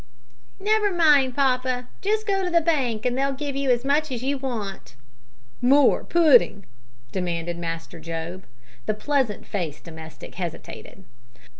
"Never 0.59 0.91
mind, 0.91 1.35
papa. 1.35 1.87
Just 2.01 2.25
go 2.25 2.43
to 2.43 2.49
the 2.49 2.59
bank 2.59 3.05
and 3.05 3.15
they'll 3.15 3.33
give 3.33 3.55
you 3.55 3.69
as 3.69 3.85
much 3.85 4.11
as 4.11 4.23
you 4.23 4.35
want." 4.35 4.95
"More 5.61 6.03
pooding!" 6.03 6.65
demanded 7.11 7.59
Master 7.59 7.99
Job. 7.99 8.45
The 8.87 8.95
pleasant 8.95 9.45
faced 9.45 9.83
domestic 9.83 10.33
hesitated. 10.33 11.03